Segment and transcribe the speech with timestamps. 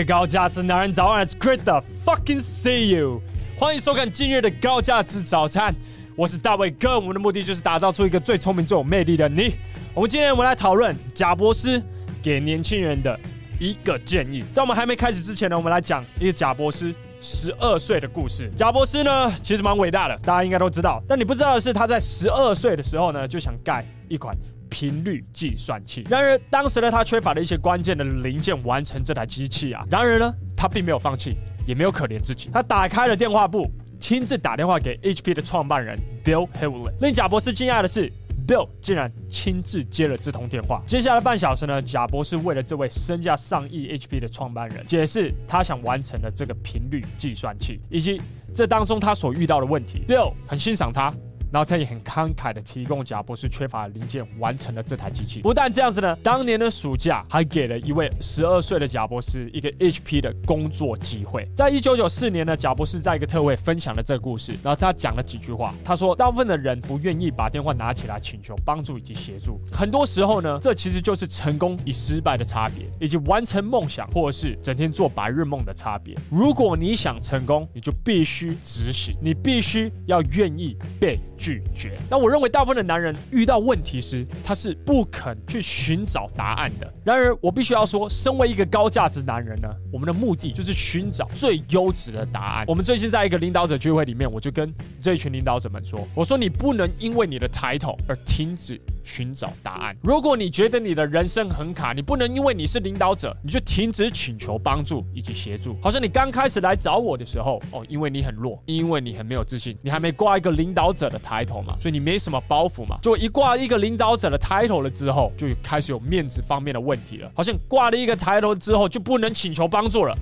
[0.00, 3.20] 位高价值男人早安，It's great to fucking see you。
[3.58, 5.74] 欢迎收看今日的高价值早餐，
[6.16, 6.98] 我是大卫哥。
[6.98, 9.56] 我们的目的就是打造出一个最聪明、最有魅力的你。
[9.92, 11.82] 我们今天我们来讨论贾博士
[12.22, 13.20] 给年轻人的
[13.58, 14.42] 一个建议。
[14.50, 18.50] 在我们还没开始之前呢，我们来讲一个贾博士十二岁的故事。
[18.56, 21.02] 贾博士呢，其实蛮伟大的，大家应该都知道。
[21.06, 24.34] 但你不知道的是，他在十二岁的时候呢，就想盖一款。
[24.70, 26.06] 频率计算器。
[26.08, 29.84] 然而，当时呢，他缺乏了一些关键的零件，完成这台机器啊。
[29.90, 32.48] 然而呢，他并没有放弃，也没有可怜自己。
[32.52, 36.94] 他打开了电话簿，亲自打电话给 HP 的创办人 Bill Hewlett。
[37.00, 38.10] 令贾博士惊讶的是
[38.46, 40.82] ，Bill 竟然亲自接了这通电话。
[40.86, 48.20] 接下来半小时呢，贾博士为了这位身价上亿 HP 的创办人解释他想完成的这个频率计算器，以及
[48.54, 50.02] 这当中他所遇到的问题。
[50.08, 51.14] Bill 很欣赏他。
[51.50, 55.40] 然后他也很慷慨的提供贾博士缺乏零件，完成了这台机器。
[55.40, 61.46] 不但这样子呢，当年的暑假还给了一位十二岁的贾博士一个 HP 的工作机会。
[61.56, 65.74] 在一九九四年呢，贾博士在一个特会分享了这个故事，然后他讲了几句话。
[65.84, 76.16] 他说，大部分的人不愿意把电话拿起来请求帮助以及协助，很多时候呢，这其实就是成功与失败的差别，以及完成梦想或者是整天做白日梦的差别。
[76.30, 81.18] 如果你想成功，你就必须执行，你必须要愿意被。
[81.40, 81.98] 拒绝。
[82.10, 86.92] 那我认为大部分的男人遇到问题时，他是不肯去寻找答案的。
[87.02, 92.66] 然而，我必须要说，身为一个高价值男人呢，我们的目的就是寻找最优质的答案。
[92.68, 99.96] 我们最近在一个领导者聚会里面，我就跟这一群领导者们说：“我说你不能因为你的抬头而停止寻找答案。
[100.02, 105.76] 如果你觉得你的人生很卡，你不能因为你是领导者，你就停止请求帮助以及协助。
[105.82, 112.98] 好像你刚开始来找我的时候，哦，因为你很弱，因为你很没有自信，你还没挂一个领导者的 title 嘛，所以你没什么包袱嘛。
[113.02, 117.30] 就一挂一个领导者的 title 了之后，就开始有面子方面的问题了。
[117.34, 120.16] 好像挂了一个 title 之后，就不能请求帮助了，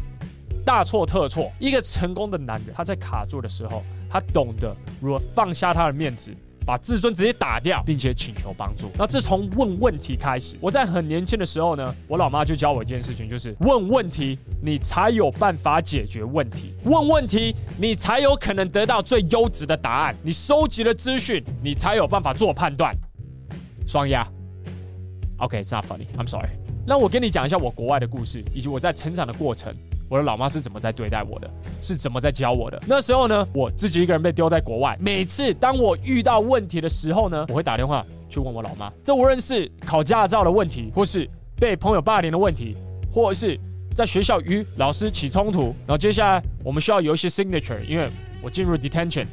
[0.64, 1.50] 大错特错。
[1.58, 6.34] 一个成功的男人，他在卡住的时候，他懂得如何放下他的面子。
[6.68, 8.90] 把自尊直接打掉，并且请求帮助。
[8.98, 16.74] 那自从问问题开始，我在很年轻的时候呢，我老妈就教我一件事情，就是问问题，你才有办法解决问题。
[16.84, 20.14] 问问题，你才有可能得到最优质的答案。
[20.22, 22.94] 你收集了资讯，你才有办法做判断。
[23.86, 24.28] 双押。
[25.38, 26.04] OK，it's not funny.
[26.18, 26.50] I'm sorry.
[26.86, 29.74] 那我跟你讲一下我国外的故事，以及我在成长的过程。
[30.08, 32.82] 我的老妈是怎么在对待我的，是怎么在教我的？
[32.86, 34.96] 那时候呢，我自己一个人被丢在国外。
[35.00, 38.90] 每次当我遇到问题的时候呢，我会打电话去问我老妈。
[39.04, 42.76] 这无论是考驾照的问题，或是被朋友霸凌的问题，
[43.12, 43.58] 或者是
[43.94, 48.08] 在学校与老师起冲突，然后接下来我们需要有一些 signature，因为
[48.42, 49.26] 我进入 detention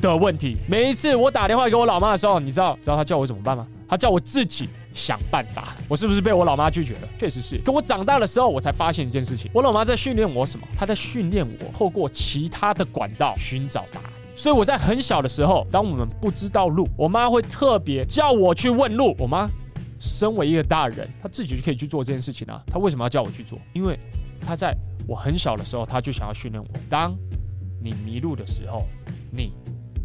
[0.00, 0.58] 的问题。
[0.68, 3.66] 每一次我打电话给我老妈的时候，你知道，知道她叫我怎么办吗？
[3.88, 4.68] 她叫我自己。
[4.96, 7.08] 想办法，我是不是被我老妈拒绝了？
[7.18, 7.58] 确实是。
[7.58, 10.66] 可我长大的时候，我才发现一件事情：我老妈在训练我什么？
[10.74, 14.10] 她在训练我透过其他的管道寻找答案。
[14.34, 19.14] 所以我在很小的时候，当我们不知道路，我妈会特别叫我去问路。
[19.18, 19.48] 我妈
[20.00, 22.62] 身为一个大人，她自己就可以去做这件事情啊。
[22.66, 23.58] 她为什么要叫我去做？
[23.74, 23.98] 因为
[24.40, 24.74] 她在
[25.06, 27.14] 我很小的时候，她就想要训练我：当
[27.82, 28.84] 你迷路的时候，
[29.30, 29.52] 你。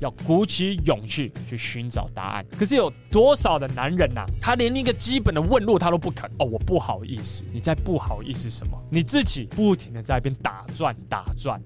[0.02, 6.46] 要鼓起勇气去寻找答案，可是有多少的男人呐、他连一个基本的问路他都不肯哦。
[6.46, 8.76] 我不好意思，你在不好意思什么？
[8.90, 11.62] 你自己不停的在那边打转打转，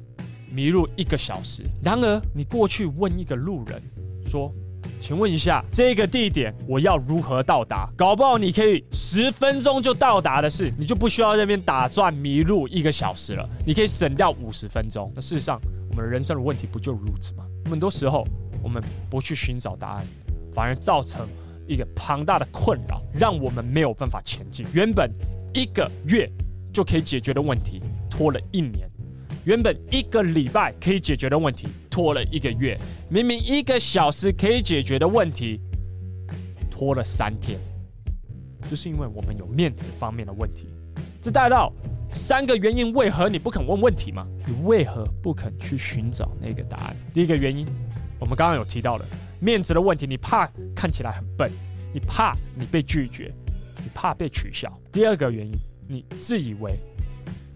[0.51, 1.63] 迷路一个小时。
[1.81, 3.81] 然而你过去问一个路人
[4.25, 4.53] 说
[4.99, 15.09] ：“请问一下，这个地点我要如何到达？”搞不好你可以十分钟就到达的事，你就不需要在那边打转迷路一个小时了，你可以省掉五十分钟。
[15.15, 15.57] 那事实上，
[15.95, 17.45] 我们人生的问题不就如此吗？
[17.69, 18.27] 很多时候，
[18.61, 20.05] 我们不去寻找答案，
[20.53, 21.25] 反而造成
[21.69, 24.65] 一个庞大的困扰，让我们没有办法前进。
[24.73, 25.09] 原本
[25.53, 26.29] 一个月
[26.73, 28.89] 就可以解决的问题，拖了一年；
[29.45, 35.61] 原本一个礼拜可以解决的问题，拖了一个月；明明一个小时可以解决的问题，
[36.69, 37.57] 拖了三天。
[38.67, 40.67] 就是因为我们有面子方面的问题。
[41.21, 41.71] 这带到
[42.15, 44.25] 三个原因，为何你不肯问问题吗？
[44.47, 46.95] 你为何不肯去寻找那个答案？
[47.13, 47.67] 第一个原因，
[48.17, 49.05] 我们刚刚有提到了
[49.39, 51.51] 面子的问题，你怕看起来很笨，
[51.93, 53.33] 你怕你被拒绝，
[53.79, 54.71] 你怕被取笑。
[54.93, 55.53] 第二个原因，
[55.89, 56.79] 你自以为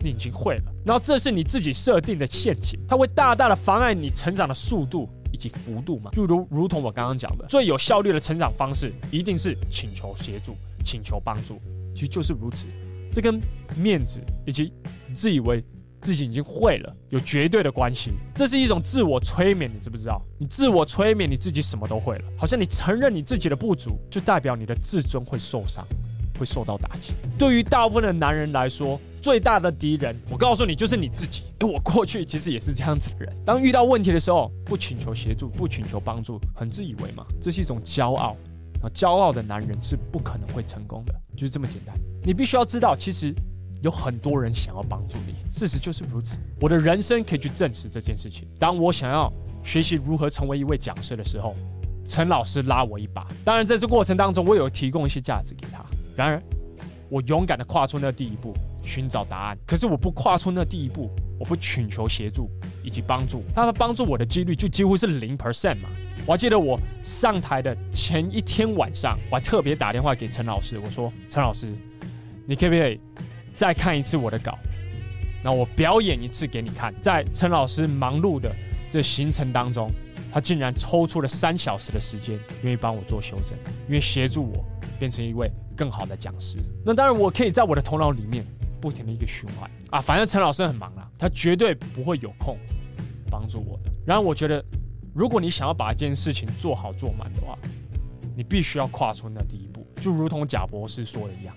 [0.03, 6.11] 你已经会了，然后这是你自己设定的陷阱，它会大大的妨碍你成长的速度以及幅度嘛？
[6.11, 10.53] 就如如同我刚刚讲的，最有效率的成长方式一定是请求协助、
[10.83, 11.61] 请求帮助，
[11.95, 12.67] 其实就是如此。
[13.11, 13.41] 这跟
[13.75, 14.71] 面子以及
[15.13, 15.63] 自以为
[16.01, 18.11] 自己已经会了有绝对的关系。
[18.33, 20.21] 这是一种自我催眠，你知不知道？
[20.37, 25.85] 你自我催眠，你自己什么都会了，好像你承认你自己的不足，就代表你的自尊会受伤，
[26.37, 27.13] 会受到打击。
[27.37, 31.43] 对于大部分的男人来说，最大的敌人，我告诉你，就是你自己。
[31.59, 38.37] 因 为我过去其实也是这样子的人，当遇到问题的时候，不请求协助，不请求帮助，很自以为嘛，这是一种骄傲。
[38.81, 41.95] 啊，骄傲的男人是不可能会成功的，就是这么简单。
[42.23, 43.33] 你必须要知道，其实
[43.81, 46.37] 有很多人想要帮助你，事实就是如此。
[46.61, 48.47] 我的人生可以去证实这件事情。
[48.57, 49.31] 当我想要
[49.63, 51.55] 学习如何成为一位讲师的时候，
[52.05, 53.27] 陈老师拉我一把。
[53.45, 55.85] 当然，在这过程当中，我有提供一些价值给他。
[56.15, 56.43] 然而，
[57.09, 59.57] 我勇敢地跨出那第一步，寻找答案。
[59.65, 61.09] 可是，我不跨出那第一步，
[61.39, 62.49] 我不请求协助
[62.83, 65.89] 以及帮助，他们帮助我的几率就几乎是零 percent 嘛。
[66.25, 71.67] 我还记得我上台的前一天晚上，我还特别打电话给陈老师，我说：“陈老师，
[72.45, 72.99] 你可不可以
[73.55, 74.55] 再看一次我的稿？
[75.43, 78.53] 那我表演一次给你看。”在陈老师忙碌的
[78.91, 79.89] 这行程当中，
[80.31, 83.57] 他竟然抽出了三小时的时间，愿意帮我做修正，
[83.87, 84.63] 愿意协助我
[84.99, 86.59] 变成一位更好的讲师。
[86.85, 88.45] 那当然，我可以在我的头脑里面
[88.79, 92.55] 不停的一个循环啊，反正陈老师很忙啊，他绝对不会有空
[93.31, 93.91] 帮助我的。
[94.05, 94.63] 然后我觉得。
[95.19, 97.57] 如果你想要把一件事情做好做满的话，
[98.37, 101.53] 你必须要跨出那第一步，就如同贾博士说的一样，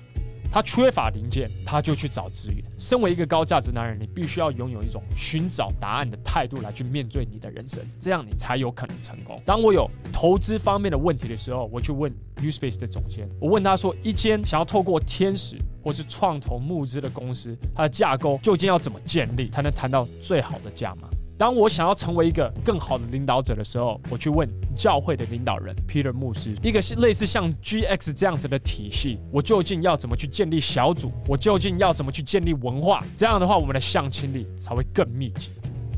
[0.50, 2.60] 他缺乏零件，他就去找资源。
[2.76, 9.40] 身为一个高价值男人，你必须要拥有一种寻找答案的态度来去面对你的人生，这样你才有可能成功。
[9.46, 21.06] 当我有投资方面的问题的时候，我去问 Uspace 的总监，我问他说，一间想要透过天使或是创投募资的公司，它的架构究竟要怎么建立，才能谈到最好的价码？
[21.42, 31.10] 当我想要成为一个更好的领导者的时候，我去问教会的领导人 Peter 牧师，一个是类似像 GX 这样子的体系，我究竟要怎么去建立小组？
[31.26, 33.02] 我究竟要怎么去建立文化？
[33.16, 35.50] 这样的话，我们的向亲力才会更密集。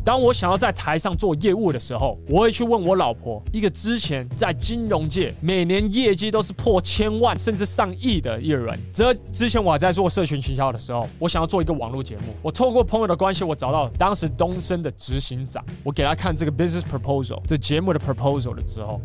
[0.05, 8.79] 当我想要在台上做业务的时候，我会去问我老婆，一个之前在金融界每年业绩都是破千万甚至上亿的一人。
[8.93, 19.01] 这之前我还在做社群营销的时候，我想要做一个网络节目，我透过朋友的关系，我找到当时东森的执行长，我给他看这个 business proposal 这节目的 proposal 了之后，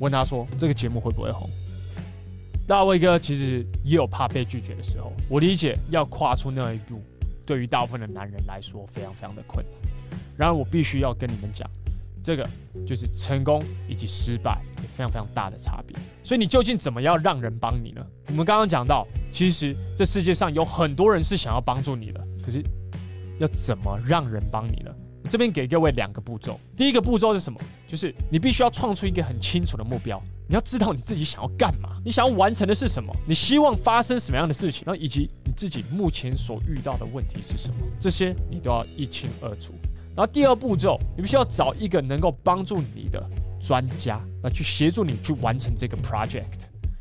[0.00, 1.48] 问他说这个节目会不会红？
[2.66, 7.00] 大卫哥其实也有怕被拒绝的时候，我理解要跨出那一步，
[7.46, 9.89] 对于大部分的男人来说非常非常的困难。
[10.40, 11.68] 然而，我必须要跟你们讲，
[12.22, 12.48] 这个
[12.86, 15.94] 就是成功以及失败有非常非常大的差别。
[16.24, 18.00] 所以，你究竟怎么样让人帮你呢？
[18.28, 22.64] 我们刚刚讲到，其实这世界上有很多人是想要帮助你的，可是
[23.38, 24.90] 要怎么让人帮你呢？
[25.22, 26.58] 我这边给各位两个步骤。
[26.74, 27.60] 第一个步骤是什么？
[27.86, 39.74] 就是你必须要创出一个很清楚的目标，你要知道你自己想要干嘛，你想要完成的是什么，你希望发生什么样的事情，然后以及你自己目前所遇到的问题是什么，这些你都要一清二楚。
[40.20, 43.26] 然后第二步骤，你必须要找一个能够帮助你的
[43.58, 46.44] 专家，那去协助你去完成这个 project。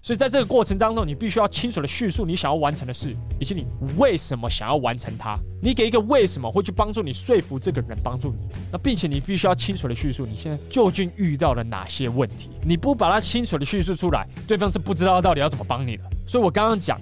[0.02, 3.68] 所以在这个过程当中，你必须要清楚的叙述你想要完成的事，以及你
[3.98, 5.38] 为什么想要完成它。
[5.62, 8.48] 你给一个为什么会去帮助你说服这个人帮助你。
[8.72, 12.52] 那并且你必须要清楚的叙述你现在究竟遇到了哪些问题。
[12.64, 16.04] 你不把它清楚的叙述出来，对方是不知道到底要怎么帮你的。
[16.26, 16.98] 所以我刚刚讲，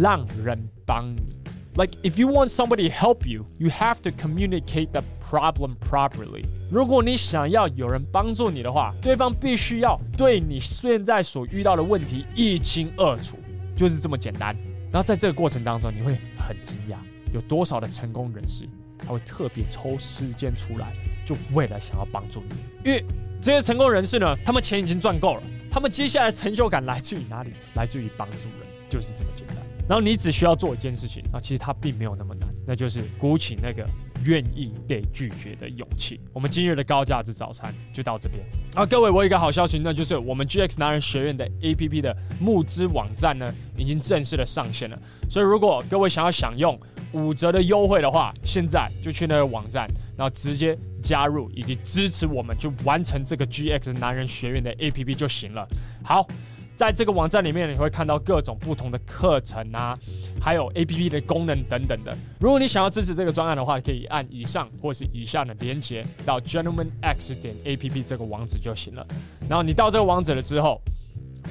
[0.00, 1.41] 让人帮你。
[1.74, 6.44] Like if you want somebody help you, you have to communicate the problem properly.
[6.70, 13.38] 如果你想要有人帮助你的话，对方必须要对你现在所遇到的问题一清二楚，
[13.74, 14.54] 就是这么简单。
[14.92, 16.96] 然后在这个过程当中，你会很惊讶，
[17.32, 20.92] 有多少的成功人士他会特别抽时间出来，
[21.24, 22.56] 就为了想要帮助你。
[22.84, 23.02] 因为
[23.40, 27.54] 这些成功人士呢，他们钱已经赚够了，他们接下来成就感来自于哪里？
[27.74, 29.56] 来自于帮助人，就是这么简单。
[29.88, 33.86] 然后你只需要做一件事情，啊，其实它并没有那么难，那就是鼓起那个
[34.24, 36.20] 愿意被拒绝的勇气。
[36.32, 38.42] 我们今日的高价值早餐就到这边。
[38.74, 44.98] 啊，各位，我有一个好消息，那就是我们 GX 男人学院的 APP 的募资网站呢，已经正式的上线了。
[45.28, 46.78] 所以如果各位想要享用
[47.12, 49.86] 五折的优惠的话，现在就去那个网站，
[50.16, 55.68] 然后直接加入以及支持我们，就完成这个 GX 男人学院的 APP 就行了。
[56.02, 56.26] 好。
[56.76, 59.96] 在这个网站里面，你会看到各种不同的课程啊，
[60.40, 62.16] 还有 APP 的功能等等的。
[62.40, 69.06] 如果你想要支持这个专案的话，可以按以上或是以下的连接到 gentlemanx 点 APP 这个网址就行了。
[69.48, 70.80] 然后你到这个网址了之后，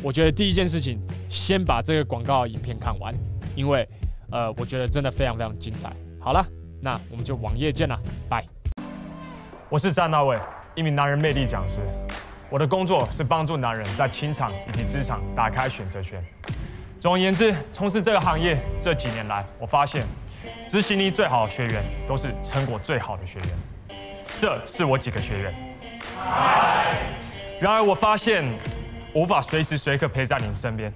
[0.02, 1.00] 我觉得第一件事情，
[1.30, 3.16] 先把这个广告影片看完，
[3.56, 3.88] 因为
[4.32, 5.94] 呃，我觉得真的非常非常精彩。
[6.20, 6.46] 好了，
[6.82, 7.98] 那我们就网页见了，
[8.28, 8.46] 拜。
[9.70, 10.38] 我是詹大卫，
[10.76, 11.80] 一名男人魅力讲师。
[12.52, 16.22] 我的工作是帮助男人在情场以及职场打开选择权。
[17.00, 20.04] 总而言之，从事这个行业这几年来，我发现
[20.68, 23.98] 执行力最好的学员都是成果最好的学员。
[24.38, 25.56] 这是我几个学员。
[27.62, 28.44] 然而，我发现
[29.14, 30.92] 无法随时随刻陪在你们身边，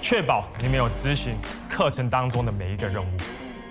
[0.00, 1.36] 确保你们有执行
[1.70, 3.16] 课程当中的每一个任务。